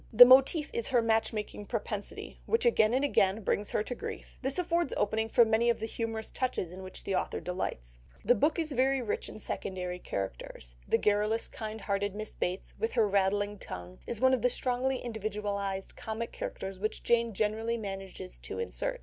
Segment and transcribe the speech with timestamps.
[0.11, 4.39] The motif is her match making propensity, which again and again brings her to grief;
[4.41, 7.99] this affords opening for many of the humorous touches in which the author delights.
[8.25, 10.75] The book is very rich in secondary characters.
[10.87, 14.97] The garrulous, kind hearted Miss Bates, with her rattling tongue, is one of the strongly
[14.97, 18.99] individualised comic characters which Jane generally manages to insert.